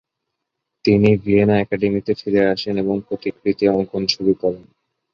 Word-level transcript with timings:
তিনি 0.85 1.09
ভিয়েনা 1.23 1.55
অ্যাকাডেমিতে 1.57 2.11
ফিরে 2.21 2.41
আসেন 2.53 2.75
এবং 2.77 2.95
প্রতিকৃতি 3.07 3.65
অঙ্কন 3.69 4.03
শুরু 4.13 4.31
করেন। 4.41 4.63